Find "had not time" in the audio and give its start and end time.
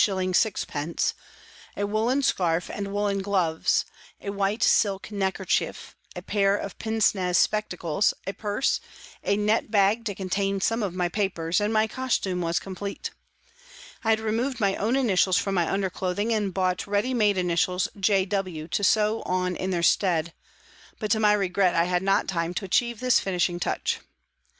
21.83-22.55